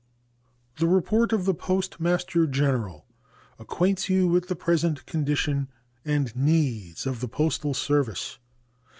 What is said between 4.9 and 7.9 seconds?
condition and needs of the postal